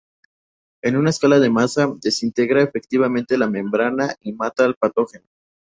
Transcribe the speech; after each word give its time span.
En 0.81 0.97
una 0.97 1.11
escala 1.11 1.39
de 1.39 1.51
masa, 1.51 1.85
desintegra 2.01 2.63
efectivamente 2.63 3.37
la 3.37 3.47
membrana 3.47 4.15
y 4.21 4.33
mata 4.33 4.65
al 4.65 4.73
patógeno. 4.73 5.27